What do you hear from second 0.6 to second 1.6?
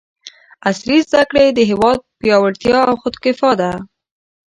عصري زده کړې د